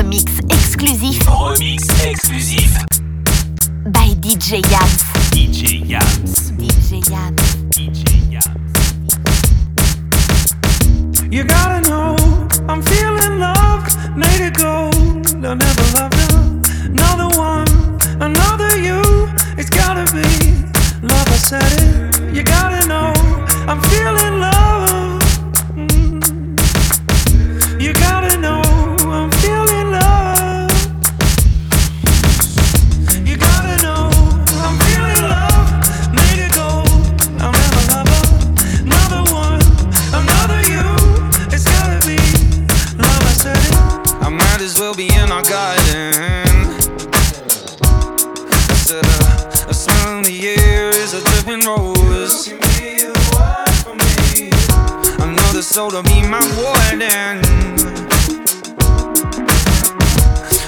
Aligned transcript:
remix 0.00 0.24
exclusif. 0.48 1.18
Remix 1.26 1.82
exclusif. 2.06 2.72
By 3.86 4.14
DJ 4.14 4.62
Yams. 4.70 5.02
DJ 5.30 5.84
Yams. 5.84 6.52
DJ 6.52 7.02
Yams. 7.10 7.56
DJ 7.76 8.04
Yams. 8.30 8.72
You 11.30 11.44
gotta 11.44 11.80
know, 11.88 12.16
I'm 12.66 12.82
feeling 12.82 13.40
loved, 13.40 13.94
made 14.16 14.40
it 14.40 14.54
go. 14.54 14.90
I'll 15.46 15.56
never 15.56 15.86
love 15.98 16.12
another 16.88 17.28
one, 17.36 17.68
another 18.22 18.70
you. 18.78 19.02
It's 19.58 19.68
gotta 19.68 20.06
be 20.14 20.24
love. 21.06 21.28
I 21.28 21.36
said 21.36 21.72
it. 21.78 22.34
You 22.34 22.42
gotta 22.42 22.86
know, 22.88 23.12
I'm 23.68 23.80
feeling 23.82 24.40
love. 24.40 24.59
I 44.70 44.72
as 44.72 44.80
well 44.80 44.94
be 44.94 45.06
in 45.06 45.32
our 45.32 45.42
garden. 45.42 46.14
I 48.52 48.74
said 48.86 49.04
uh, 49.04 49.68
a 49.68 49.74
smell 49.74 50.18
in 50.18 50.22
the 50.22 50.54
air 50.60 50.90
is 50.90 51.12
a 51.12 51.20
dripping 51.24 51.66
rose. 51.66 52.46
Another 55.18 55.62
soul 55.62 55.90
to 55.90 56.02
be 56.04 56.22
my 56.22 56.38
warden. 56.56 57.40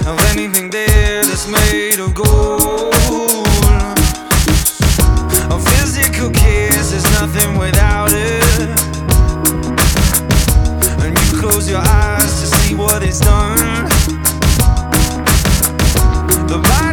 Of 0.05 0.19
anything 0.31 0.69
there 0.69 1.23
that's 1.23 1.47
made 1.47 1.99
of 2.01 2.13
gold. 2.13 2.93
A 5.49 5.59
physical 5.69 6.29
kiss 6.31 6.91
is 6.91 7.03
nothing 7.21 7.57
without 7.57 8.11
it. 8.11 8.69
And 10.99 11.17
you 11.17 11.39
close 11.39 11.69
your 11.69 11.79
eyes 11.79 12.52
see 12.73 12.79
what 12.79 13.03
it's 13.03 13.19
done. 13.19 13.87
The 16.47 16.59
body 16.61 16.92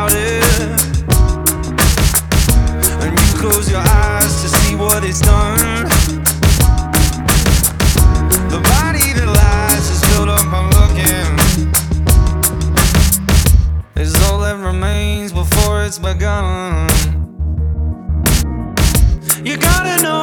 close 3.41 3.71
your 3.71 3.81
eyes 3.81 4.41
to 4.43 4.47
see 4.47 4.75
what 4.75 5.03
it's 5.03 5.19
done. 5.19 5.85
The 8.53 8.61
body 8.75 9.07
that 9.17 9.29
lies 9.41 9.89
is 9.89 10.01
built 10.09 10.29
up 10.29 10.45
by 10.53 10.61
looking. 10.77 11.31
It's 13.95 14.15
all 14.29 14.39
that 14.41 14.57
remains 14.63 15.31
before 15.31 15.83
it's 15.83 15.97
begun. 15.97 16.87
You 19.43 19.57
gotta 19.57 20.03
know. 20.03 20.20